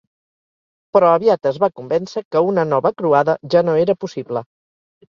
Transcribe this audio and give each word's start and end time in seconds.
Però 0.97 1.11
aviat 1.17 1.51
es 1.51 1.61
va 1.65 1.71
convèncer 1.81 2.25
que 2.31 2.43
una 2.49 2.67
nova 2.73 2.95
croada 3.05 3.39
ja 3.55 3.67
no 3.71 3.81
era 3.87 4.01
possible. 4.07 4.49